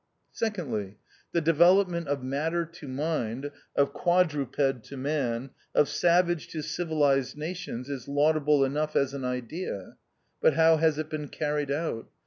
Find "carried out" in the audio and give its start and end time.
11.27-12.07